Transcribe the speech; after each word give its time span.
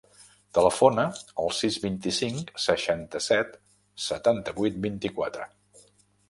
Telefona 0.57 1.03
al 1.43 1.51
sis, 1.57 1.77
vint-i-cinc, 1.83 2.49
seixanta-set, 2.63 3.53
setanta-vuit, 4.07 4.81
vint-i-quatre. 4.89 5.47